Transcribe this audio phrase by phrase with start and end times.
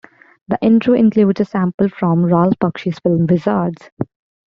[0.47, 3.91] The Intro includes a sample from Ralph Bakshi's film "Wizards".